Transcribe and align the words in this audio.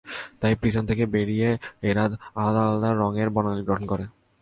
তাই 0.39 0.53
প্রিজম 0.55 0.83
থেকে 0.85 1.03
বেরিয়ে 1.05 1.49
এরা 1.81 2.03
আলাদা 2.35 2.61
আলাদা 2.65 2.89
রঙের 2.93 3.29
বর্ণালী 3.29 3.63
গঠন 3.63 3.85
করে। 3.85 4.05